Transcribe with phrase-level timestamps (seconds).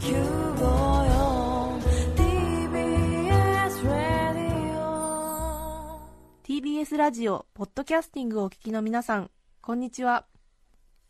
[0.00, 1.78] 954
[2.16, 6.00] TBS ラディオ
[6.42, 10.24] TBS ラジオポッドキャスティングをお聞きの皆さんこんにちは。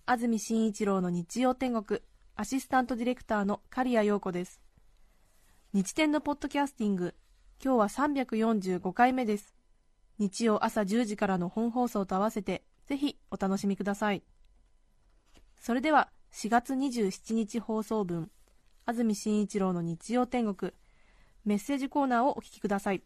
[0.06, 2.00] 安住紳一郎の日曜天国
[2.34, 4.60] アシスタントディレクターの刈谷陽子です。
[5.72, 7.14] 日天のポッドキャスティング
[7.64, 9.54] 今日は345回目です。
[10.18, 14.24] 日曜朝10時からの本放送と合わせてぜひお楽しみください。
[15.60, 18.32] それでは4月27日放送分
[18.90, 20.72] 安住紳一郎の日曜天国。
[21.44, 23.04] メッセージコーナーをお聞きください。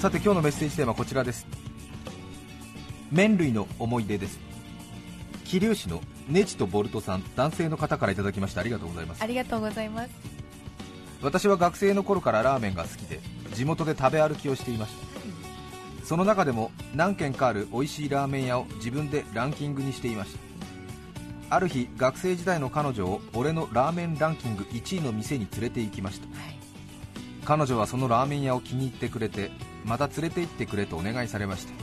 [0.00, 1.46] さて今日のメッセージテーマはこちらです。
[3.12, 4.40] 麺類の思い出です。
[5.44, 8.60] 桐生市のネジとボルトさん男性の方からいただきました。
[8.60, 9.22] ありがとうございます。
[9.22, 10.10] ありがとうございます。
[11.22, 13.20] 私は学生の頃からラーメンが好きで
[13.54, 15.12] 地元で食べ歩きをしていました。
[16.02, 20.51] その中でも何軒かある美味しいラーメン屋を自分でランキングにしていました
[21.52, 26.26] ある日学生時代の彼女を俺のラーメンランキング1位の店に連れて行きました。
[27.44, 29.50] 彼女はそのラーメン屋を気に入ってくれて
[29.84, 31.74] また連れて行ってくれとお願いされました。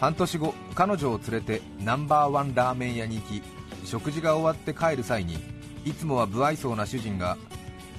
[0.00, 3.42] 半年後彼女を連れてナンバーワンラーメン屋に行き
[3.84, 5.38] 食事が終わって帰る際に
[5.84, 7.36] いつもは不愛想な主人が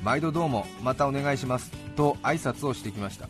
[0.04, 3.30] 毎度どうもまたお願いしますと挨拶をしてきました。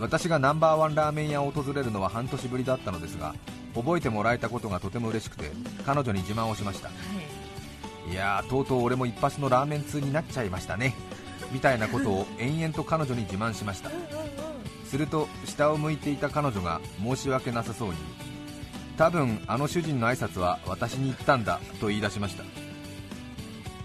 [0.00, 3.36] 私がナンバーワンラーメン屋を訪れるのは半年ぶりだったのですが
[3.74, 5.50] 覚えてもらえたことがとても嬉しくて
[5.84, 6.90] 彼女に自慢をしました。
[8.10, 8.14] い。
[8.14, 10.94] やーとうとう俺も一発のラーメン通になっちゃいましたね。
[11.50, 13.90] みたいなことを延々と彼女に自慢しました。
[14.84, 17.94] すると下を向いていた彼女が申し訳なさそうに
[18.98, 22.44] 多分あの主人の挨拶は私に言ったんだと言い出しました。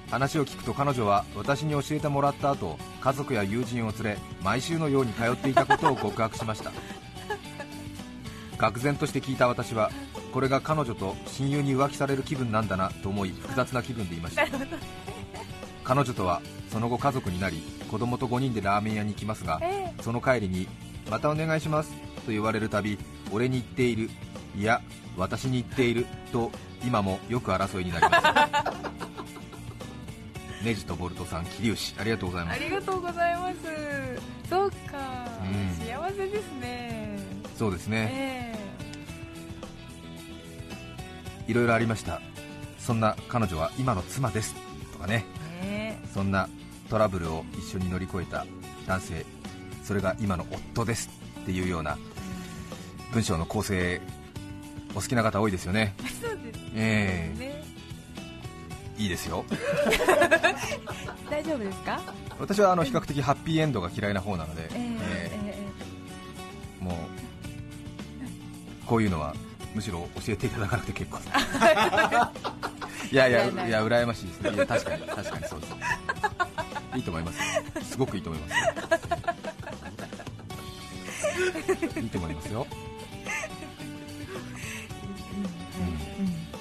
[0.10, 6.72] 話を聞くと彼女は私に教えてもらった後家族や友人を連れ毎週のように通っていたことを告白しました
[8.58, 9.92] 愕然として聞いた私は
[10.34, 14.46] これが彼女と親友に浮気される気分なんだなと思い複雑な気分でいました。
[15.84, 19.62] 彼女とはその後家族になり子供と5人でラーメン屋に行きますが
[20.02, 20.68] その帰りに
[21.10, 21.92] 「またお願いします」
[22.26, 23.00] と言われるたび
[23.32, 24.10] 俺に言っている
[24.58, 24.82] いや
[25.16, 26.52] 私に言っていると
[26.86, 28.88] 今もよく争いになります。
[30.64, 32.60] ネジとボルトさん桐生市ありがとうございます。
[32.60, 33.58] ありがとうございます。
[34.50, 34.78] そうか、
[35.44, 35.86] うん。
[35.86, 36.87] 幸せですね
[37.58, 38.10] そうですね。
[38.14, 38.58] え
[41.48, 42.22] いろいろありました。
[42.80, 44.56] そんな彼女は今の妻です。
[44.94, 45.26] とかね。
[45.64, 45.66] え
[46.00, 46.00] ね。
[46.14, 46.48] そんな
[46.90, 48.46] トラブルを一緒に乗り越えた
[48.86, 49.26] 男性。
[49.84, 51.10] それが今の夫です。
[51.42, 51.98] っていうような
[53.14, 54.02] 文章の構成
[54.92, 55.96] お好きな方多いですよね。
[56.22, 57.64] そうですね,、え
[58.98, 59.46] いいですよ。
[61.30, 62.02] 大丈夫ですか？
[62.40, 64.72] 私はあの比較的ハッピーエンドが嫌いな方なので、ええ。
[64.74, 65.38] ええ。
[65.44, 65.47] ー
[68.88, 69.36] こういうのは
[69.76, 71.20] むしろ教えていただかなくて結構。
[71.20, 71.26] で
[73.10, 73.86] すいやいやいや。
[73.86, 74.42] 羨ましいです。
[74.42, 75.74] ねいや確かに確かにそうです。
[76.96, 77.40] いいと思います。
[77.92, 78.56] すごくいいと思います。
[82.00, 82.66] いいと思いますよ、
[85.80, 85.84] う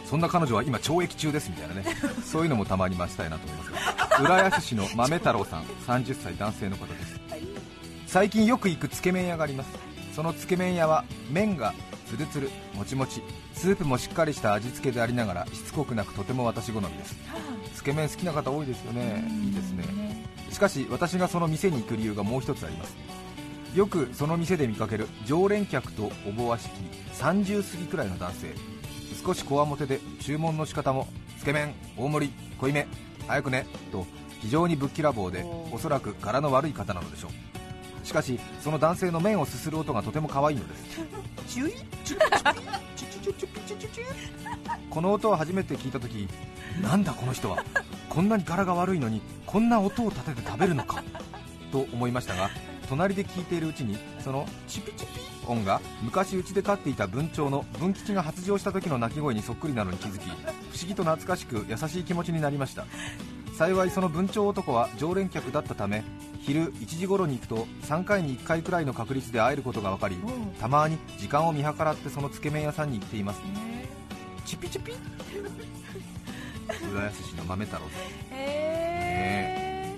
[0.04, 1.84] ん、そんな彼女は今懲役中ですみたいなね。
[2.24, 4.24] そういうのもたまに増したいなと思いますが。
[4.24, 7.20] 浦安市の豆太郎さん30歳男性の方です。
[8.06, 9.70] 最近よく行くつけ麺屋があります。
[10.14, 11.74] そのつけ麺屋は麺が
[12.06, 13.22] つるつるもちもち。
[13.54, 17.16] スープもしっかりした味付けでありながらしつこくなくとても私好みです。
[17.74, 19.24] つけ麺好きな方多いですよね。
[19.44, 19.84] いいですね。
[20.50, 22.96] しかし私がその店に行く理由がもう一つあります。
[23.74, 26.72] よくその店で見かける常連客とおぼわしき
[27.20, 28.54] 30過ぎくらいの男性。
[29.24, 31.08] 少しこわもてで注文の仕方も
[31.38, 32.86] つけ麺大盛り濃いめ
[33.26, 34.06] 早くねと
[34.40, 37.55] 非常にぶっきらぼうでおそらく柄の悪い方なのでしょう
[38.06, 41.00] しかしその男性の麺をすする音がとても可愛いのです。
[44.88, 46.28] この音を初めて聞いた時
[46.80, 47.64] なんだこの人は
[48.08, 51.02] こんなに柄が悪いのにこんな音を立てて食べるのか
[51.72, 52.48] と思いましたが
[52.88, 60.38] 隣で聞いているうちにそのチピチピ音が昔うちで飼っていた文鳥の文吉が発情した時の鳴き声にそっくりなのに気づき不思
[60.86, 62.86] 議と懐かしく優しい気持ちになりました
[63.56, 66.04] 幸いその文鳥男は常連客だったため
[66.40, 70.18] 昼1時頃に行くと3回に1回くらいの確率で会えることが分かり
[70.60, 73.40] たまに時間を見計らってそのつけ麺屋さんに行っています。
[74.44, 74.92] チュピチュピ
[76.92, 77.90] 浦安市の豆太郎さん。
[78.32, 79.96] え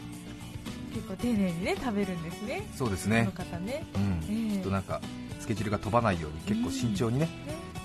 [0.93, 0.95] ー。
[0.95, 2.63] 結構丁寧にね食べるんですね。
[2.77, 3.29] そうですね。
[3.35, 3.85] この方ね。
[3.97, 4.57] うん、ええ。
[4.59, 5.01] きっとなんか
[5.41, 7.29] つけ汁が飛ばないように結構慎重にね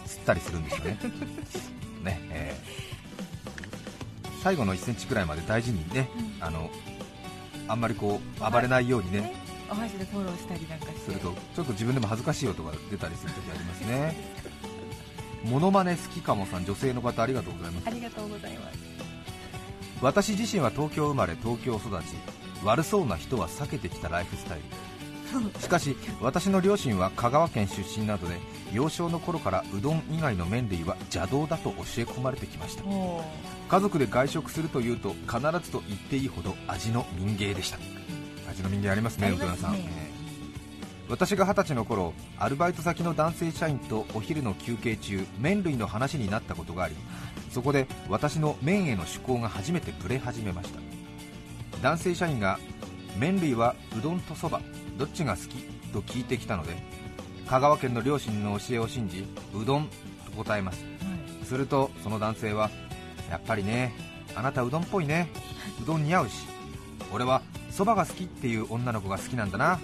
[0.05, 0.99] 吸ったりするんですよね。
[2.05, 2.92] ね、えー
[4.43, 6.09] 最後の1センチくらいまで大事にね、
[6.41, 6.69] あの
[7.69, 9.33] あんまりこう暴れないようにね
[9.71, 14.17] お箸でフォローしたりなんかするとちょっと自分でも恥ずかしい音が出たりするときありますね。
[15.45, 17.87] モノマネ好きかもさん女性の方ありがとうございます。
[17.87, 18.77] ありがとうございます。
[20.01, 22.15] 私自身は東京生まれ東京育ち。
[22.65, 25.61] 悪そうな人は避けてきたライフスタイル。
[25.61, 28.37] しかし私の両親は香川県出身などで
[28.71, 32.83] 幼少の頃からうどん以外の麺類は邪道だと教え込まれてきました。
[32.85, 33.23] お
[33.73, 37.79] 家族で外食するというと必ずと言っていいほど味の民芸でした。
[38.47, 39.47] 味の民芸ありますねありますね。
[39.47, 40.13] うどん屋さん、ええ
[41.09, 46.95] 私が二十歳の頃アルバイト先の男性社員とお昼の休憩中麺類の話になったことがあり
[47.49, 50.79] そこで私の麺への趣向が初めてブレ始めました。
[51.81, 52.59] 男性社員が
[53.17, 54.61] 麺類はうどんとそば
[54.99, 55.63] どっちが好き？
[55.91, 56.75] と聞いてきたので
[57.47, 59.25] 香川県の両親の教えを信じ
[59.59, 59.87] うどん
[60.27, 60.85] と答えます。
[61.43, 62.69] するとその男性は
[63.29, 63.93] やっぱりね
[64.35, 65.29] あなたうどんっぽいね。
[65.81, 66.45] うどん似合うし
[67.11, 69.79] 俺はそばが好きっていう女の子が好きなんだな。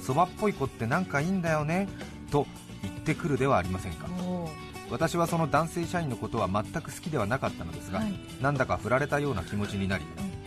[0.00, 1.88] そばっぽい子ってなんかいいんだよね。
[2.30, 2.46] と
[2.82, 4.08] 言ってくるではありませんか。
[4.22, 4.48] お
[4.90, 8.14] 私はその男性社員のことは全く好きではなかったのですが、はい。
[8.40, 10.04] なんだか振られたような気持ちになり、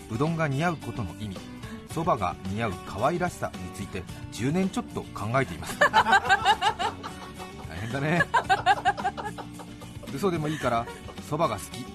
[0.10, 1.38] うどんが似合うことの意味
[1.94, 5.78] そばが似合う可愛らしさについて10年ちょっと考えています。
[5.80, 5.90] 大
[7.82, 8.22] 変だね。
[10.14, 10.86] 嘘でもいいから
[11.30, 11.86] そばが好き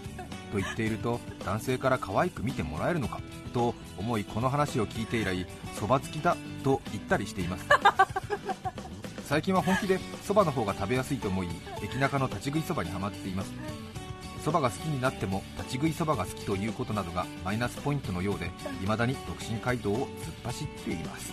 [0.56, 3.20] と言っていると男性から可愛く見てもらえるのか
[3.52, 7.66] と思いこの話を聞いて以来そば好きだと言ったりしています。
[9.28, 11.48] 最近は本気でそばの方が食べやすいと思い
[11.82, 13.52] 駅中の立ち食いそばにはまっています。
[14.44, 18.50] そばが好きになっても立ち食いそばが好きということなどがマイナスポイントのようで
[18.80, 21.32] 未だに独身街道を突っ走っています。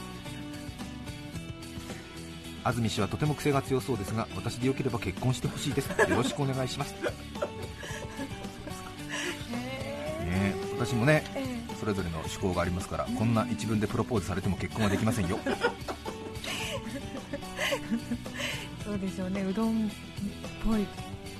[2.66, 5.90] 安住氏はとても癖が強そうですが私でよければ結婚してほしいです。
[6.10, 6.96] よろしくお願いします、
[10.85, 11.45] 私もねえ
[11.80, 15.39] それぞれの趣向がありますからこんな一文でプロポーズされても結婚はできませんよ。
[18.83, 19.44] そうでしょうね。
[19.44, 19.89] うどんっ
[20.65, 20.88] ぽいう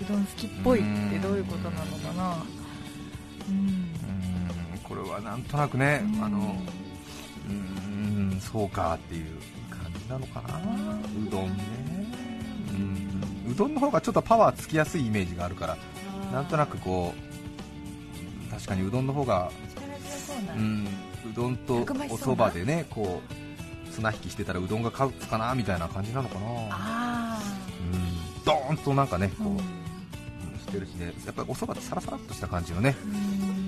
[0.08, 2.38] どん好きっぽいってどういうことなのかな。
[3.50, 3.56] うん。
[3.58, 6.56] うーんこれはなんとなくねあの
[7.50, 7.54] うー
[8.38, 9.26] んそうかっていう
[9.70, 10.58] 感じなのかな。
[10.58, 11.64] うどんね。
[12.72, 13.52] うん。
[13.52, 15.78] うどんの方がちょっとパワーつきやすいイメージがあるから
[16.32, 17.33] なんとなくこう
[18.54, 19.52] 確かにうどんの方が
[20.56, 20.88] うん
[21.30, 23.22] うどんとおそばでねこ
[23.88, 26.42] う綱引きしてたらうどんが勝つかなみたいな感じなのかな。
[26.72, 27.42] あ
[27.80, 29.58] うんドーンとなんかねあこう、うん。
[30.60, 31.14] してるしね。
[31.26, 32.96] やっぱりおそばってサラサラっとした感じのね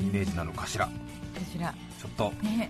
[0.01, 0.85] イメージなのかしら。
[0.85, 0.91] か
[1.51, 1.73] しら。
[1.99, 2.31] ちょっと。
[2.43, 2.69] ね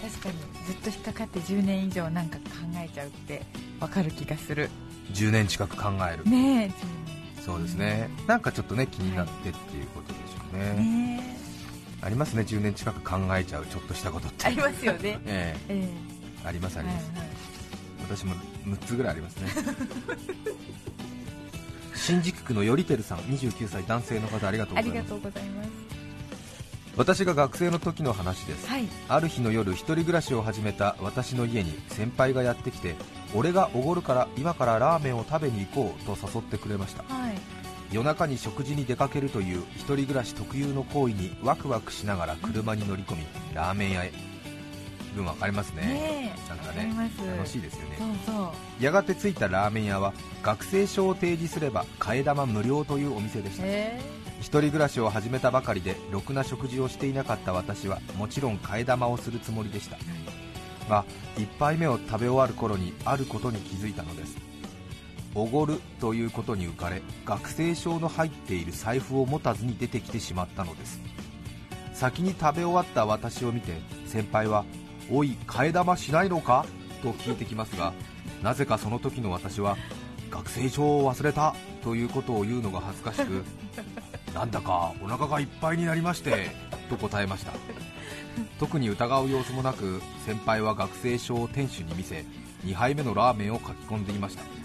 [0.00, 0.34] 確かに
[0.66, 2.44] ずっと引っかかって10年以上なんか考
[2.76, 3.42] えちゃうって
[3.80, 4.70] わかる気がする。
[5.12, 6.24] 10年近く考える。
[6.28, 7.40] ねえ。
[7.40, 8.10] そうですね。
[8.26, 11.27] なんかちょっとね気になってっていうことでしょうね、ね
[12.00, 12.42] ありますね。
[12.42, 14.44] 10年近く考えちゃうちょっとしたことって。
[14.44, 15.18] えありますよね。
[15.26, 15.74] ええ。
[15.74, 15.88] え
[16.44, 18.34] ありますありえはいます、私も
[18.66, 19.50] 6つぐらいありますね。
[21.94, 25.08] 新宿区のよりてるさん29歳男性の方ありがとうございます。
[25.08, 25.68] とうございます。
[26.96, 28.66] 私が学生の時の話です。
[28.66, 28.88] はい。
[29.08, 32.94] ある日の夜一人暮らしを始めた私の家に先輩がやってきて
[33.34, 37.02] 俺がおごるから今からラーメンを食べに行こうと誘ってくれました。
[37.02, 37.57] はい
[37.90, 44.12] 夜中に食事に出かけるという一人暮らし特有の行為にワクワクしながら車に乗り込みラーメン屋へ。
[45.10, 45.82] 気分わかりますね。
[45.82, 46.92] ねえなんかね
[47.36, 47.98] 楽しいですよね。
[48.80, 50.12] やがて着いたラーメン屋は
[50.42, 53.62] 学生証を提示すれば替え玉無料というお店でした。
[53.64, 54.00] へ
[54.40, 59.96] 一人暮らしを始めたばかりでろくな食事をしていなかった私はもちろん替え玉をするつもりでした。
[60.88, 61.04] が
[61.36, 64.47] 1杯目を食べ終わる頃にあることに気づいたのです
[65.34, 71.00] おごるということに浮かれ学生証の入っている財布を持たずに出てきてしまったのです。
[71.92, 73.72] 先に食べ終わった私を見て
[74.06, 74.64] 先輩は
[75.10, 76.64] 「おい替え玉しないのか?」
[77.02, 77.92] と聞いてきますが
[78.42, 79.76] なぜかその時の私は
[80.30, 83.44] 学生証を忘れたということを言うのが恥ずかしく
[84.32, 86.50] なんだかお腹がいっぱいになりまして
[86.88, 87.52] と答えました。
[88.60, 92.24] 特に疑う様子もなく先輩は学生証を店主に見せ
[92.64, 94.57] 2杯目のラーメンを書き込んでいました。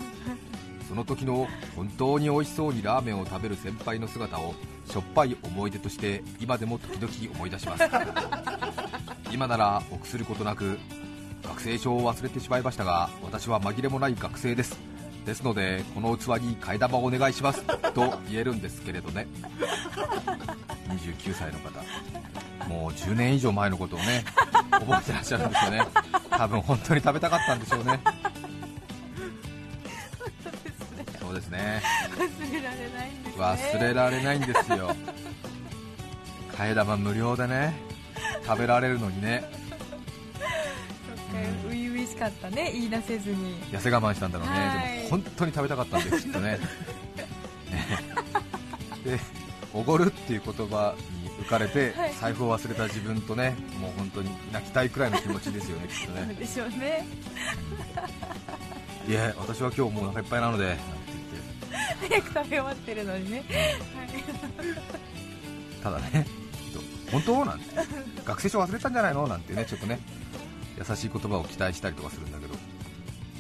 [0.94, 4.54] その時の本当に美味しそうにラーメンを食べる先輩の姿を
[4.86, 7.84] しょっぱい思い出として今でも時々思い出します。
[9.34, 10.78] 今なら臆することなく
[11.42, 14.78] 学生証を忘れてしまいましたが私は紛れもない学生です。
[15.26, 17.64] ですのでこの器に替え玉をお願いします。
[17.96, 19.26] と言えるんですけれどね。
[20.90, 22.70] 29歳の方。
[22.70, 24.24] もう10年以上前のことをね
[24.70, 25.88] 覚えてらっしゃるんですよね。
[26.30, 28.00] 多分本当に食べたかったんでしょうね
[31.54, 31.82] ね。
[32.18, 33.44] 忘れられないんですね。
[33.44, 34.96] 忘れられないんですよ。
[36.52, 37.74] 替え玉無料でね
[38.46, 39.44] 食べられるのにね。
[41.34, 43.56] 初々しかったね言い出せずに。
[43.72, 44.98] 痩せ我慢したんだろうね、はい。
[44.98, 46.60] でも本当に食べたかったんですきっとね。
[47.72, 47.88] ね。
[49.04, 49.20] で
[49.74, 50.94] おごるっていう言葉
[51.24, 52.14] に浮かれてはい。
[52.20, 56.34] 財布を忘れた自分とねもう本当に泣きたいくらいの気持ちですよねきっとね。
[56.36, 57.08] でしょうね。
[59.08, 60.78] いや私は今日もうお腹いっぱいなので
[62.10, 63.44] 早く食べ終わってるのにね、
[65.82, 66.26] ただね
[67.12, 67.46] 本当？
[67.46, 67.66] なんて。
[68.26, 69.28] 学生証忘れたんじゃないの？
[69.28, 70.00] なんてねちょっとね
[70.78, 72.56] 優しい言葉を期待したりとかするんだけど。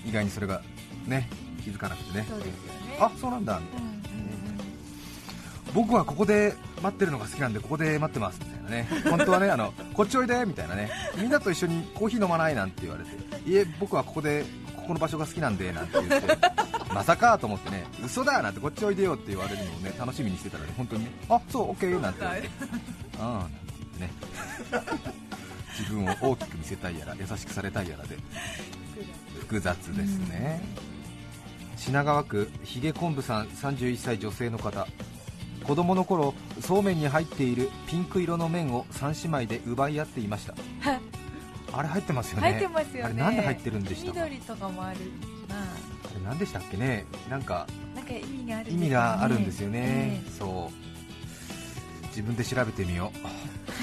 [0.06, 0.62] 意外にそれが
[1.08, 1.30] ね
[1.64, 2.26] 気づかなくてね。
[2.30, 2.98] そうですよね。
[3.00, 3.60] あそうなんだ。
[3.60, 5.74] みたいなうんうん。
[5.74, 8.88] 僕はここで待ってるのが好きなんでここで待ってますみたいなね。
[9.10, 10.92] 本当はねあのこっちおいでみたいなね。
[11.16, 13.50] みんなと一緒にコーヒー飲まないなんて言われて。
[13.50, 14.44] いえ僕はここで
[14.76, 16.38] ここの場所が好きなんでなんて言って
[16.94, 22.50] まさかと思ってね嘘だなんてこっちおいでよって言われるのをね楽しみにしてたらね本当にねあそうオッケーなんて言われて。
[23.20, 24.12] ああなんて言ってね。
[25.80, 28.18] 自分を大きく見せたいやら優しくされたいやらで。
[29.40, 30.62] 複雑ですね、
[31.76, 34.88] 品川区ひげ昆布さん31歳女性の方。
[35.64, 40.54] 子供の頃そうめんに入っているピンク色の麺を3姉妹で奪い合っていました。
[41.72, 42.52] あれ入ってますよね。
[42.52, 43.04] 入ってますよね。
[43.04, 45.00] あれなんで入ってるんでした緑とかもある
[45.48, 45.66] な
[46.16, 47.06] れ何でしたっけね。
[47.30, 48.84] なんかなんか意味があるんですよね。
[48.84, 50.22] 意味があるんですよね。
[50.26, 52.08] えそう。
[52.08, 53.18] 自分で調べてみよう、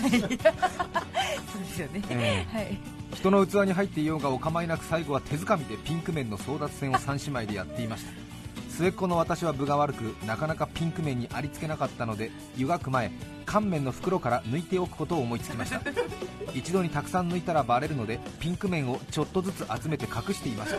[0.07, 0.39] え そうで
[1.67, 2.57] すよね、ええ。
[2.57, 2.79] はい。
[3.15, 8.13] 人の器に入っていようがお構いなく最後は手づかみでピンク麺の争奪戦を3姉妹でやっていました。
[8.71, 13.11] 末っ子の私は分が悪くなかなかピンク麺にありつけなかったので湯がく前
[13.45, 15.83] 乾麺の袋から抜いておくことを思いつきました。
[16.55, 20.79] 一度にたくさん抜いたらバレるのでピンク麺をちょっとずつ集めて隠していました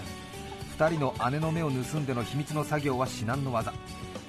[0.81, 3.71] 2人の姉の目を盗んでの秘密の作業は至難の業。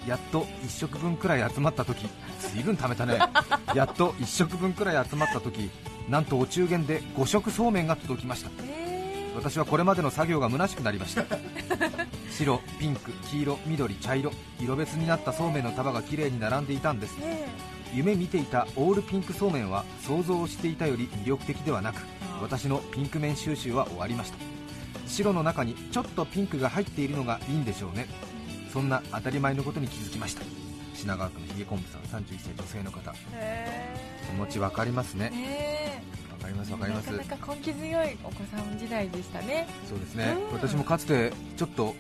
[0.06, 2.06] やっと1食分くらい集まった時
[2.40, 3.18] 随分貯めたね。
[3.75, 5.71] やっと1食分くらい集まった時
[6.11, 8.50] なんとお中元で5食そうめんが届きました。
[8.64, 11.25] え私はこれまでの作業が虚しくなりました。
[12.30, 14.30] 白ピンク黄色緑茶色
[14.61, 17.14] 色別になったそうめんの束が綺麗に並んでいたんです。
[17.94, 22.02] 夢見ていたオールピンクそうめんは想像していたより魅力的ではなく
[22.42, 24.62] 私のピンク麺収集は終わりました
[25.12, 28.07] 白の中にちょっとピンクが入っているのがいいんでしょうね。
[28.73, 30.42] そんな当たり前のことに気づきました。
[30.95, 33.12] 品川区のひげこんぶさん31歳女性の方。
[33.12, 37.07] 気持ちわかりますーねねわかりますえわかります。
[37.12, 39.69] なかなか根気強いお子さん時代でしたね。
[39.88, 40.54] そうですね、うん。
[40.54, 41.95] 私もかつてちょっと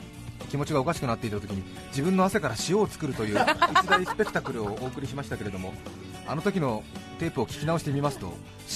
[0.48, 3.36] 気持ちがおかしくなっていた時に自分の汗から塩を作るという
[3.72, 5.72] 一大スペクタクルをお送りしましたけれども
[6.26, 6.82] あの時の
[7.18, 8.34] テープを聞き直してみますと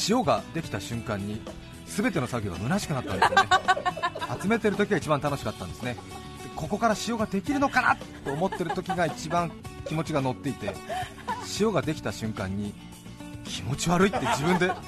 [0.09, 1.43] 塩ができた瞬間に
[1.87, 3.38] 全ての作業が虚しくなったんですよ
[3.93, 3.96] ね
[4.40, 5.95] 集めてる時が一番楽しかったんですね。
[5.95, 6.00] で
[6.54, 9.52] ここから塩ができるのかなと思ってる時が一番
[9.87, 10.75] 気持ちが乗っていて
[11.61, 12.75] 塩ができた瞬間に
[13.45, 14.71] 気持ち悪いって自分で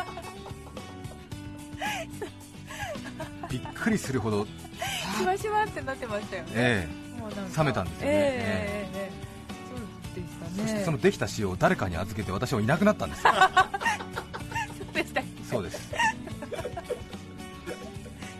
[3.51, 4.47] びっくりするほど
[5.19, 7.63] しわしわってなってましたよね、えもうなんか。
[7.63, 8.13] 冷めたんですよね。
[8.13, 9.01] ええええ。
[9.01, 9.29] ええ
[9.69, 10.63] そうでしたえ、ね。
[10.63, 13.33] そしてそのできた塩を誰かに預けて私はいなくなったんですよ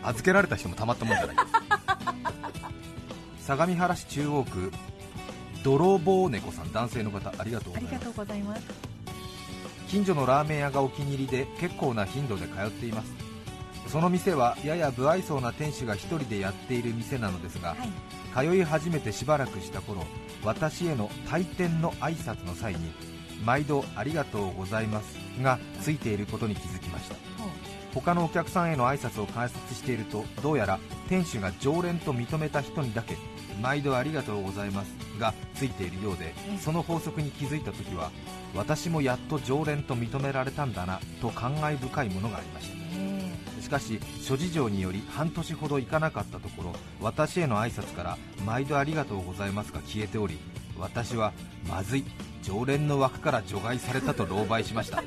[0.09, 1.35] 預けられた人もたまったもんじゃない
[3.41, 4.71] 相模原市中央区
[5.63, 7.73] 泥棒猫さん男性の方ありがとう
[8.13, 8.61] ございます
[9.87, 13.11] 近所のラーメン屋がお気に入りで結構な頻度で通っています
[13.87, 17.89] その店はやや不愛想な店主が一人でやっている店なのですが、はい
[18.33, 20.05] 通い始めてしばらくした頃
[20.43, 22.91] 私への退店の挨拶の際に
[23.43, 27.15] 毎度ありがとうございますがついていることに気づきました
[27.93, 33.17] 他のお客さんへの挨拶を観察しているとどうやら店主が常連と認めた人にだけ
[33.61, 36.57] 毎度ありがとうございますがついているようでうん。
[36.57, 38.11] その法則に気づいた時は
[38.55, 42.75] 私もやっと常連と認められたんだなと感慨深いものがありました。
[42.75, 50.39] ねしかし諸事情により半年ほど行かなかったところ私への挨拶から毎度ありがとうございますが消えており
[50.79, 51.33] 私は
[51.67, 52.05] まずい
[52.41, 55.03] 常連の枠から除外されたと狼狽しました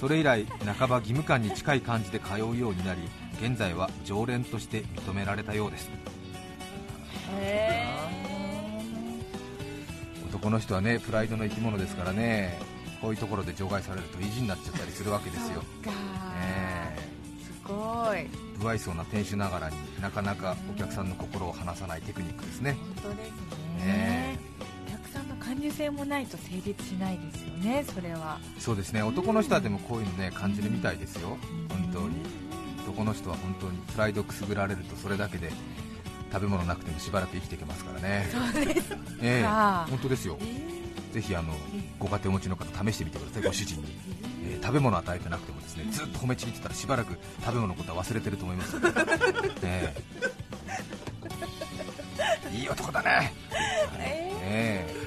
[0.00, 0.44] それ以来
[0.78, 3.02] 半ば義務感に近い感じで通うようになり
[3.40, 5.90] 現在は常連として認められたようです。
[7.40, 7.84] え
[10.28, 12.58] 男の人はねプライドの生き物ですからね
[13.00, 15.62] こういうところで除外されると意地になっちゃったりするわけですよ、
[17.42, 18.18] すごい。
[18.18, 22.76] え不愛想な店主ながらになかなかお客さんの心を離さないテクニックですね。
[23.02, 23.30] 本当です
[23.78, 23.84] ね。
[23.84, 24.33] ねお客さんの
[25.54, 28.38] 感受性もないと成立しないですよねそれは。
[28.58, 29.02] そうですね。
[29.02, 31.36] 男の人はでもこういうのね感じるみたいですよ。
[31.68, 32.16] 本当に。
[32.86, 35.50] 男の人は本当にプライドくすぐられるとそれだけで
[36.32, 38.28] 食べ物なくてもしばらく生きていけますからね。
[38.30, 38.92] そうです
[39.22, 39.42] ええ。
[39.42, 40.38] か本当ですよ。
[41.12, 41.54] ぜひあの
[42.00, 43.42] ご家庭お持ちの方試してみてください。
[43.44, 43.86] ご主人に、
[44.48, 48.76] えー食べ物与えてなくてもですねずっと褒めちぎってたらしばらく食べ物のことは忘れてると思います。
[48.76, 48.82] よ、
[49.62, 49.94] え
[52.52, 52.56] え。
[52.56, 53.32] いい男だね。
[53.98, 54.34] ええ。
[54.42, 55.03] えいいと思いますよ、ね、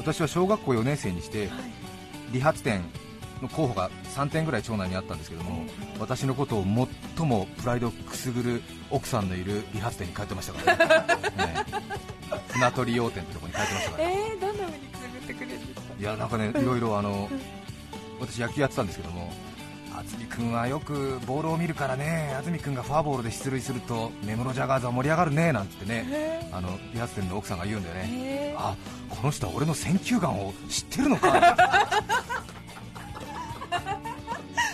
[0.00, 1.48] 私は小学校4年生にして
[2.32, 2.82] 理髪店
[3.42, 5.64] の候補が3点ぐらい町内にあったんですけども
[5.98, 6.64] 私のことを
[7.16, 11.54] 最もプライドをくすぐる奥さんのいる理髪店に通ってましたからね。
[11.54, 11.64] ね
[12.48, 15.82] 船取用店ってとこに通ってましたから、えー、どんな風にくすぐってくれるんですか？
[15.98, 17.28] いやなんかねいろいろあの
[18.20, 19.32] 私野球やってたんですけども
[19.96, 22.32] 安住君はよくボールを見るからね。
[22.36, 25.52] 安住君がフォアボールで出塁すると根室ジャガーズは盛り上がるね。
[25.52, 26.06] なんてね。
[26.10, 28.08] えあの理髪店の奥さんが言うんだよー、ね。
[28.12, 28.60] えー。
[28.60, 28.76] あ
[29.08, 31.30] この人は俺の選球眼を知ってるのか。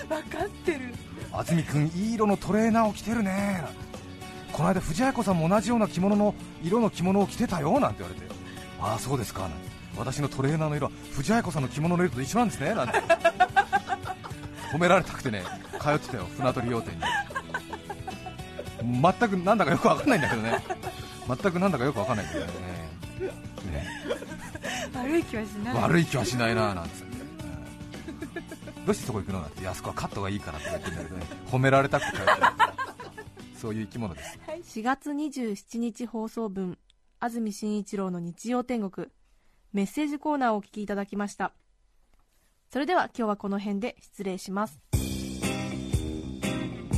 [0.08, 0.94] 分かってる。
[1.32, 3.64] 安住君いい色のトレーナーを着てるね。
[4.52, 7.80] この間藤あや子さんも同じような着物の色の着物を着てたよ。
[7.80, 8.26] なんて言われて。
[8.80, 9.42] ああそうですか。
[9.42, 9.76] なんて。
[9.96, 12.75] 私のトレーナーの色は藤あや子さんの着物の色と一緒なんですね。
[12.75, 13.02] なんて
[14.73, 15.44] 褒められたくてね
[15.80, 17.02] 通ってたよ船取用店に。
[19.02, 20.62] 全くなんだかよくわかんないんだけどね。
[21.26, 22.52] 全くなんだかよくわかんないんだけどね。
[23.73, 23.87] ね。
[24.94, 25.75] 悪い気はしない。
[25.82, 27.06] 悪い気はしないななんつって、う
[28.82, 29.61] んどうしてそこ行くのなんて。
[29.61, 31.26] いやあそこはカットがいいからって言ってんだけどね。
[31.50, 32.37] 褒められたくて通ってる。
[33.61, 34.38] そういう生き物です。
[34.78, 36.78] 4月27日放送分
[37.18, 39.08] 安住紳一郎の日曜天国。
[39.73, 41.52] メッセージコーナーをお聞きいただきました
[42.68, 44.80] それでは今日はこの辺で失礼します。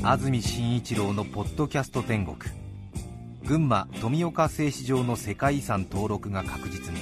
[0.02, 2.36] 安住紳一郎のポッドキャスト天国。
[3.44, 7.00] 群馬富岡製糸場の世界遺産登録が確実に。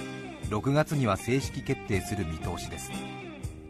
[0.50, 2.90] 6月には正式決定する見通しです。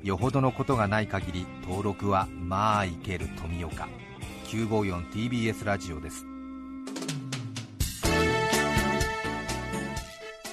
[0.03, 3.89] よほどのことがない限り登録はまあいける富岡。
[4.47, 6.25] 954TBS ラジオです。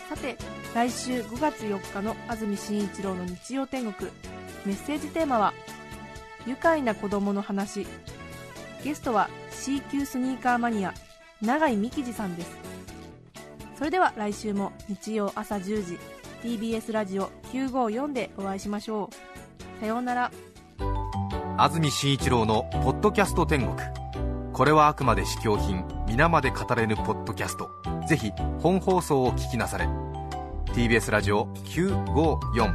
[0.10, 0.38] さて
[0.74, 4.10] 来週5月4日の安住紳一郎の日曜天国
[4.66, 5.54] メッセージテーマは
[6.48, 7.86] 「愉快な子供の話」
[8.84, 10.94] ゲストは C 級スニーカーマニア
[11.42, 12.52] 永井美希二さんです。
[13.78, 16.00] それでは来週も日曜朝10時
[16.42, 19.10] TBS ラジオ954でお会いしましょ
[19.78, 19.80] う。
[19.80, 20.32] さようなら。
[21.58, 23.76] 安住紳一郎の「ポッドキャスト天国」
[24.54, 27.70] これはあくまで試供品皆まで語れぬポッドキャスト。
[28.08, 29.88] ぜひ本放送を聞きなされ。
[30.74, 32.74] TBS ラジオ954